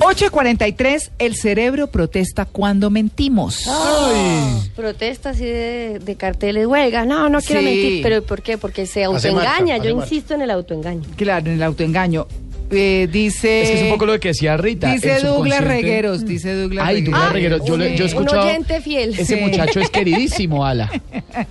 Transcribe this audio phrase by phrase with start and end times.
[0.00, 3.66] 8.43, el cerebro protesta cuando mentimos.
[4.74, 7.06] Protestas así de, de carteles, huelgas.
[7.06, 7.66] No, no quiero Sí.
[7.66, 8.02] mentir.
[8.02, 8.56] ¿Pero por qué?
[8.58, 9.76] Porque se autoengaña.
[9.76, 10.14] hace Yo marcha.
[10.14, 11.02] insisto en el autoengaño.
[11.16, 12.26] Claro, en el autoengaño.
[12.72, 13.62] Eh, dice...
[13.62, 14.92] Es que es un poco lo que decía Rita.
[14.92, 17.12] Dice Douglas Regueros, dice Douglas Ay, Regueros.
[17.20, 17.64] Douglas Regueros.
[17.66, 18.14] Yo, le- yo he sí.
[18.16, 18.46] Un escuchado.
[18.46, 19.10] oyente fiel.
[19.18, 19.40] Ese Sí.
[19.40, 20.90] muchacho es queridísimo, Ala.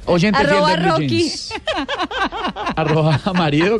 [0.05, 1.31] Oyente fiel Arroba de Blue Rocky.
[2.75, 3.79] Arroba marido.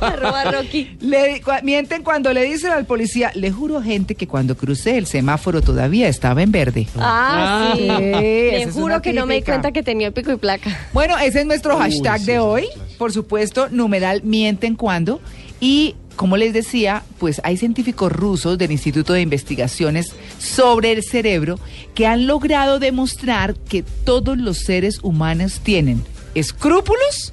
[0.00, 0.96] Arroba Rocky.
[1.00, 5.06] Le- cua- mienten cuando le dicen al policía, le juro gente que cuando crucé el
[5.06, 6.86] semáforo todavía estaba en verde.
[6.96, 7.84] Ah, sí.
[7.84, 10.70] esa Me es juro que no me di cuenta que tenía pico y placa.
[10.92, 12.62] Bueno, ese es nuestro Uy, hashtag sí, de sí, hoy.
[12.72, 12.94] sí.
[12.98, 15.20] Por supuesto, numeral mienten cuando.
[15.60, 21.58] Y como les decía, pues hay científicos rusos del Instituto de Investigaciones sobre el Cerebro
[21.96, 26.04] que han logrado demostrar que todos los seres humanos tienen
[26.36, 27.32] escrúpulos,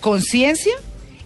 [0.00, 0.74] conciencia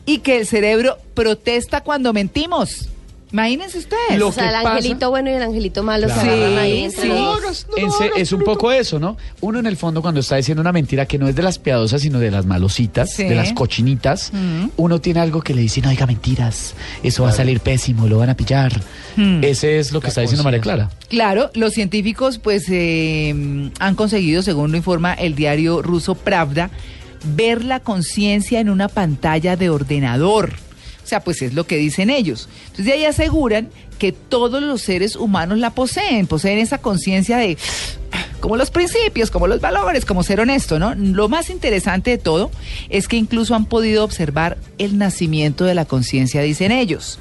[0.07, 2.89] y que el cerebro protesta cuando mentimos.
[3.35, 4.17] Imagínense ustedes.
[4.17, 6.57] Lo o sea, que el pasa- angelito bueno y el angelito malo se Sí, agarran
[6.59, 7.09] ahí entre sí.
[7.09, 7.39] los No dos.
[7.43, 9.17] hagas, no lo hagas, es un poco eso, ¿no?
[9.41, 12.01] Uno en el fondo cuando está diciendo una mentira que no es de las piadosas,
[12.03, 13.25] sino de las malositas, Sí.
[13.25, 14.67] de las cochinitas, Mm.
[14.77, 18.19] uno tiene algo que le dice, no diga mentiras, eso va a salir pésimo, lo
[18.19, 18.81] van a pillar.
[19.17, 19.43] Mm.
[19.43, 20.91] Ese es lo que está diciendo María Clara.
[21.09, 26.71] Claro, los científicos pues eh, han conseguido, según lo informa el diario ruso Pravda,
[27.37, 30.53] ver la conciencia en una pantalla de ordenador.
[31.21, 32.49] Pues es lo que dicen ellos.
[32.63, 37.57] Entonces de ahí aseguran que todos los seres humanos la poseen, poseen esa conciencia de
[38.41, 40.95] como los principios, como los valores, como ser honesto, ¿no?
[40.95, 42.51] Lo más interesante de todo
[42.91, 47.19] es que incluso han podido observar el nacimiento de la conciencia, dicen ellos.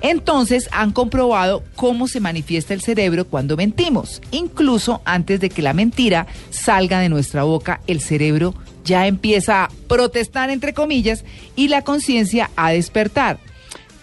[0.00, 4.20] Entonces han comprobado cómo se manifiesta el cerebro cuando mentimos.
[4.32, 9.70] Incluso antes de que la mentira salga de nuestra boca, el cerebro ya empieza a
[9.88, 11.24] protestar, entre comillas,
[11.56, 13.38] y la conciencia a despertar.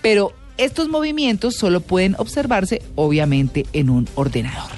[0.02, 4.72] Pero estos movimientos solo pueden observarse, obviamente, en un ordenador.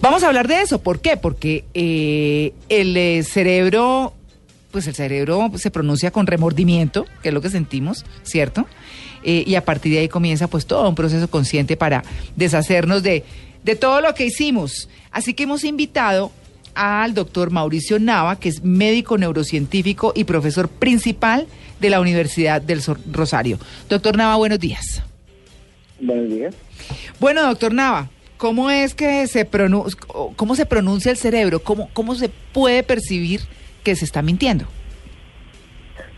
[0.00, 0.82] Vamos a hablar de eso.
[0.82, 1.16] ¿Por qué?
[1.16, 4.12] Porque eh, el eh, cerebro,
[4.70, 8.66] pues el cerebro se pronuncia con remordimiento, que es lo que sentimos, ¿cierto?
[9.22, 12.04] Eh, y a partir de ahí comienza pues todo un proceso consciente para
[12.36, 13.24] deshacernos de,
[13.62, 14.90] de todo lo que hicimos.
[15.10, 16.32] Así que hemos invitado
[16.74, 21.46] al doctor Mauricio Nava, que es médico neurocientífico y profesor principal
[21.80, 23.58] de la Universidad del Rosario.
[23.88, 25.02] Doctor Nava, buenos días.
[26.00, 26.54] Buenos días.
[27.20, 29.98] Bueno, doctor Nava, ¿cómo es que se pronuncia,
[30.36, 31.62] cómo se pronuncia el cerebro?
[31.62, 33.40] ¿Cómo, ¿Cómo se puede percibir
[33.82, 34.66] que se está mintiendo?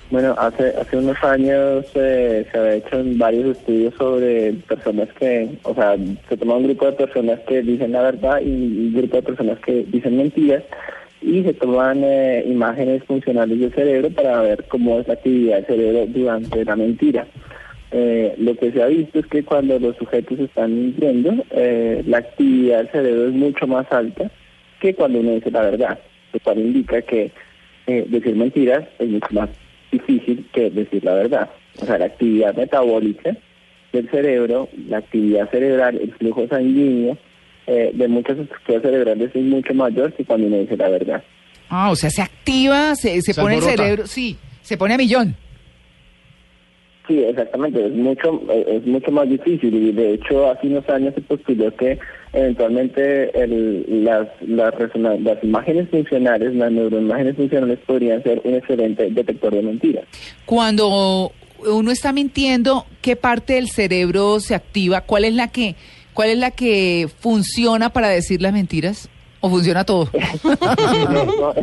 [0.08, 5.74] Bueno, hace hace unos años eh, se había hecho varios estudios sobre personas que, o
[5.74, 5.96] sea,
[6.28, 9.58] se toma un grupo de personas que dicen la verdad y un grupo de personas
[9.60, 10.62] que dicen mentiras
[11.20, 15.66] y se toman eh, imágenes funcionales del cerebro para ver cómo es la actividad del
[15.66, 17.26] cerebro durante la mentira.
[17.90, 22.18] Eh, lo que se ha visto es que cuando los sujetos están mintiendo, eh, la
[22.18, 24.30] actividad del cerebro es mucho más alta
[24.80, 25.98] que cuando uno dice la verdad,
[26.32, 27.32] lo cual indica que
[27.88, 29.48] eh, decir mentiras es mucho más
[29.98, 31.50] difícil que decir la verdad.
[31.80, 33.36] O sea, la actividad metabólica
[33.92, 37.16] del cerebro, la actividad cerebral, el flujo sanguíneo
[37.66, 41.24] eh, de muchas estructuras cerebrales es mucho mayor que cuando uno dice la verdad.
[41.68, 44.98] Ah, o sea, se activa, se, se Se pone el cerebro, sí, se pone a
[44.98, 45.34] millón.
[47.08, 51.14] Sí, exactamente, es mucho eh, es mucho más difícil y de hecho hace unos años
[51.14, 51.98] se postuló que
[52.36, 54.74] eventualmente el, las las,
[55.42, 60.04] imágenes funcionales, las neuroimágenes funcionales podrían ser un excelente detector de mentiras.
[60.44, 61.32] Cuando
[61.66, 65.00] uno está mintiendo, ¿qué parte del cerebro se activa?
[65.00, 65.76] ¿Cuál es la que,
[66.12, 69.08] cuál es la que funciona para decir las mentiras?
[69.40, 70.10] ¿O funciona todo?
[71.10, 71.54] No, no.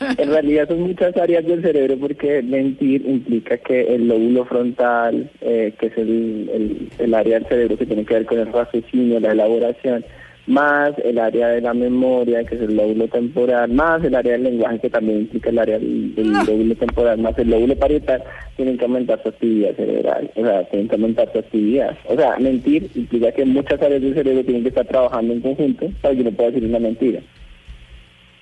[0.00, 5.72] En realidad son muchas áreas del cerebro porque mentir implica que el lóbulo frontal, eh,
[5.78, 9.20] que es el, el, el área del cerebro que tiene que ver con el raciocinio,
[9.20, 10.04] la elaboración,
[10.46, 14.44] más el área de la memoria, que es el lóbulo temporal, más el área del
[14.44, 18.22] lenguaje, que también implica el área del, del lóbulo temporal, más el lóbulo parietal,
[18.56, 21.96] tienen que aumentar su actividad cerebral, o sea, tienen que aumentar su actividad.
[22.04, 25.90] O sea, mentir implica que muchas áreas del cerebro tienen que estar trabajando en conjunto
[26.00, 27.20] para que uno pueda decir una mentira.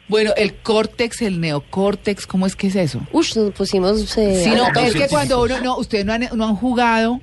[0.09, 3.01] Bueno, el córtex, el neocórtex, ¿cómo es que es eso?
[3.13, 4.17] Ush, nos pusimos...
[4.19, 7.21] eh, Sí, no, es que cuando uno, no, ustedes no han, no han jugado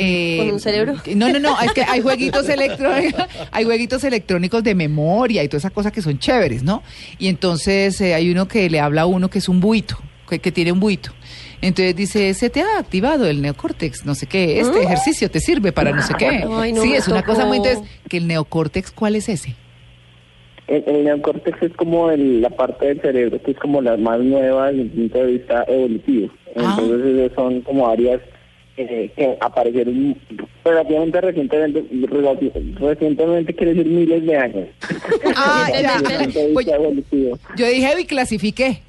[0.00, 0.94] eh, ¿Con un cerebro?
[1.16, 5.62] No, no, no, es que hay jueguitos electrónicos, hay jueguitos electrónicos de memoria y todas
[5.62, 6.84] esas cosas que son chéveres, ¿no?
[7.18, 9.98] Y entonces eh, hay uno que le habla a uno que es un buito,
[10.28, 11.12] que, que tiene un buito.
[11.60, 15.72] Entonces dice, se te ha activado el neocórtex, no sé qué, este ejercicio te sirve
[15.72, 16.44] para no sé qué.
[16.48, 17.56] Ay, no sí, es una cosa muy...
[17.56, 19.56] Entonces, que el neocórtex, ¿cuál es ese?
[20.68, 24.20] El, el neocórtex es como el- la parte del cerebro que es como la más
[24.20, 26.28] nueva desde el punto de vista evolutivo.
[26.56, 26.76] Ah.
[26.80, 28.20] Entonces son como áreas
[28.76, 30.16] eh, que aparecieron
[30.64, 31.84] relativamente recientemente,
[32.78, 34.68] recientemente quiere decir miles de años.
[35.34, 36.00] Ah, ya.
[36.52, 36.66] Pues-.
[37.56, 38.82] Yo dije y clasifiqué.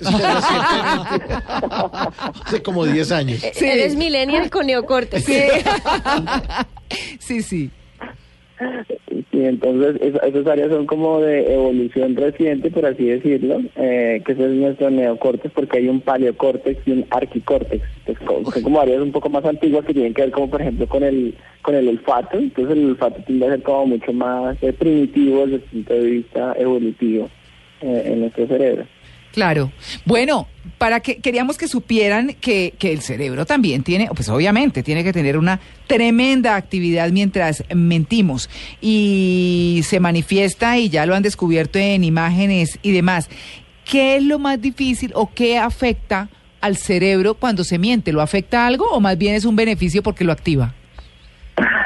[2.45, 3.39] Hace como 10 años.
[3.53, 3.65] Sí.
[3.65, 5.25] Eres millennial con neocortes.
[7.19, 7.41] Sí.
[7.41, 7.69] sí, sí.
[9.39, 14.33] Y entonces es- esas áreas son como de evolución reciente, por así decirlo, eh, que
[14.33, 18.63] ese es nuestro neocórtex, porque hay un paleocórtex y un arquicórtex, que es co- son
[18.63, 21.36] como áreas un poco más antiguas que tienen que ver como por ejemplo con el
[21.62, 25.56] con el olfato, entonces el olfato tiende a ser como mucho más eh, primitivo desde
[25.56, 27.30] el punto de vista evolutivo
[27.81, 28.85] eh, en nuestro cerebro.
[29.33, 29.71] Claro.
[30.05, 30.47] Bueno,
[30.77, 35.13] para que queríamos que supieran que, que el cerebro también tiene, pues obviamente tiene que
[35.13, 38.49] tener una tremenda actividad mientras mentimos
[38.81, 43.29] y se manifiesta y ya lo han descubierto en imágenes y demás.
[43.85, 46.29] ¿Qué es lo más difícil o qué afecta
[46.61, 48.11] al cerebro cuando se miente?
[48.11, 50.73] ¿Lo afecta algo o más bien es un beneficio porque lo activa?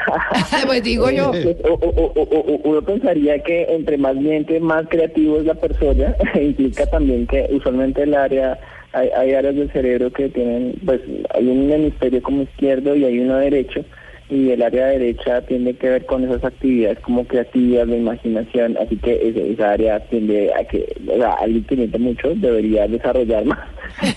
[0.66, 1.32] pues digo yo.
[1.64, 6.14] O- o- uno pensaría que entre más miente, más creativo es la persona.
[6.34, 8.58] Implica también que usualmente el área,
[8.92, 11.00] hay, áreas del cerebro que tienen, pues
[11.34, 13.84] hay un hemisferio como izquierdo y hay uno derecho.
[14.30, 18.76] Y el área derecha tiene que ver con esas actividades como creativas, de imaginación.
[18.80, 22.88] Así que ese- esa área tiende a que, o sea, alguien que miente mucho debería
[22.88, 23.58] desarrollar más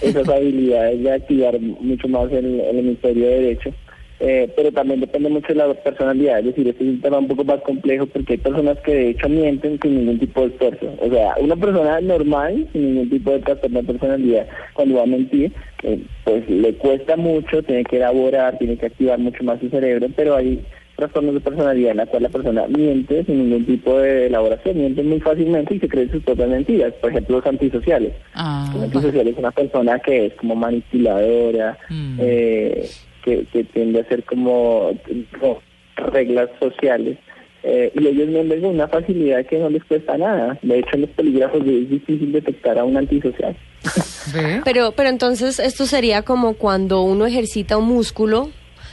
[0.02, 3.72] esas habilidades de activar mucho más el hemisferio derecho.
[4.20, 7.28] Eh, pero también depende mucho de la personalidad, es decir, este es un tema un
[7.28, 10.88] poco más complejo porque hay personas que de hecho mienten sin ningún tipo de esfuerzo.
[11.00, 15.06] O sea, una persona normal, sin ningún tipo de trastorno de personalidad, cuando va a
[15.06, 15.52] mentir,
[15.84, 20.08] eh, pues le cuesta mucho, tiene que elaborar, tiene que activar mucho más su cerebro,
[20.16, 20.62] pero hay
[20.96, 25.04] trastornos de personalidad en la cual la persona miente sin ningún tipo de elaboración, miente
[25.04, 26.92] muy fácilmente y se cree sus propias mentiras.
[27.00, 28.14] Por ejemplo, los antisociales.
[28.34, 32.18] Ah, Un antisocial es una persona que es como manipuladora, Mm.
[32.20, 32.90] eh,
[33.28, 34.92] que, que tiende a ser como,
[35.40, 35.60] como
[35.98, 37.18] reglas sociales.
[37.64, 40.58] eh, y ellos mienten con una facilidad que no les cuesta nada.
[40.62, 43.56] De hecho, en los polígrafos es difícil detectar a un antisocial.
[44.66, 48.50] Pero, pero entonces esto sería como cuando uno ejercita un músculo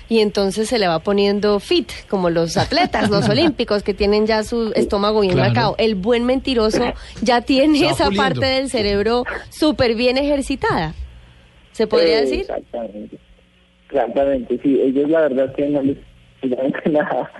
[0.08, 4.44] y entonces se le va poniendo fit, como los atletas, los olímpicos que tienen ya
[4.44, 5.48] su estómago bien Claro.
[5.48, 5.74] marcado.
[5.78, 6.92] El buen mentiroso
[7.22, 8.16] ya tiene esa puliendo.
[8.40, 10.94] parte del cerebro súper bien ejercitada.
[11.72, 12.40] ¿Se podría Eh, decir?
[12.42, 13.18] Exactamente.
[13.94, 14.80] Exactamente, sí.
[14.80, 15.96] Ellos la verdad que no les
[16.84, 17.30] sirve nada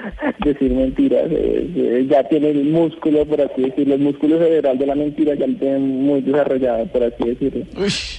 [0.45, 1.27] decir mentiras.
[1.31, 5.35] eh, eh, ya tienen el músculo, por así decirlo, el músculo cerebral de la mentira
[5.35, 7.65] ya lo tienen muy desarrollado, por así decirlo.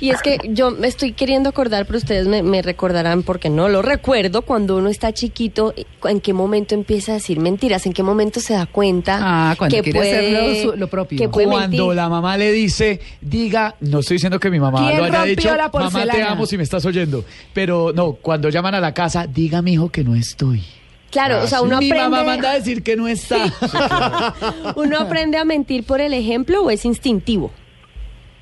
[0.01, 3.69] Y es que yo me estoy queriendo acordar, pero ustedes me, me recordarán porque no
[3.69, 5.73] lo recuerdo, cuando uno está chiquito,
[6.03, 7.85] ¿en qué momento empieza a decir mentiras?
[7.85, 11.17] ¿En qué momento se da cuenta Ah, cuando que quiere puede, hacer lo lo propio.
[11.17, 11.95] que puede Cuando mentir?
[11.95, 15.49] la mamá le dice, diga, no estoy diciendo que mi mamá ¿Quién lo haya dicho,
[15.49, 17.23] mamá te porcelana?" amo si me estás oyendo.
[17.53, 20.61] Pero no, cuando llaman a la casa, diga mi hijo que no estoy.
[21.11, 23.37] Claro, o sea, uno mi aprende, mamá manda a decir que no está.
[24.75, 27.51] uno aprende a mentir por el ejemplo o es instintivo.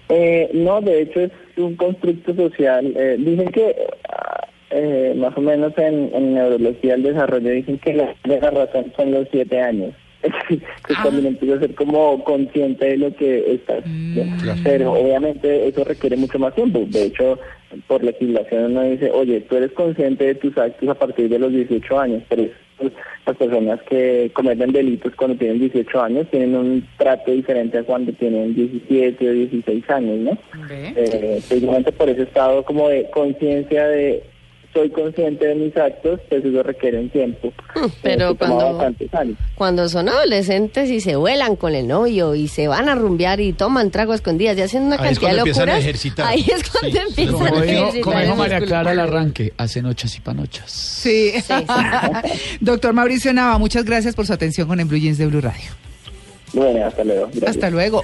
[0.09, 2.93] Eh, no, de hecho es un constructo social.
[2.95, 3.75] Eh, dicen que
[4.09, 8.49] ah, eh, más o menos en, en neurología del desarrollo dicen que la, de la
[8.49, 9.93] razón son los siete años.
[10.47, 14.53] que cuando uno empieza a ser como consciente de lo que está haciendo.
[14.63, 16.85] Pero obviamente eso requiere mucho más tiempo.
[16.87, 17.37] De hecho,
[17.87, 21.51] por legislación uno dice, oye, tú eres consciente de tus actos a partir de los
[21.51, 22.47] 18 años, pero
[23.25, 28.11] las personas que cometen delitos cuando tienen 18 años tienen un trato diferente a cuando
[28.13, 30.37] tienen 17 o 16 años, ¿no?
[30.67, 30.93] ¿Ve?
[30.95, 34.23] Eh, precisamente por ese estado como de conciencia de
[34.73, 37.53] soy consciente de mis actos, pues eso requiere un tiempo.
[38.01, 39.35] pero que toma cuando-.
[39.55, 43.53] Cuando son adolescentes y se vuelan con el novio y se van a rumbear y
[43.53, 45.83] toman trago a escondidas y hacen una Ahí es cantidad de cuando empiezan a locuras,
[45.83, 46.25] ejercitar.
[46.27, 47.05] ahí es cuando Sí.
[47.07, 48.61] empiezan Como a dijo, ejercitar como el dijo María.
[48.61, 50.71] Clara al arranque, hace noches y panochas.
[50.71, 51.33] Sí.
[52.59, 55.69] Doctor Mauricio Nava, muchas gracias por su atención con En Blue Jeans de Blue Radio.
[56.53, 57.27] Bueno, hasta luego.
[57.27, 57.49] Gracias.
[57.49, 58.01] Hasta luego.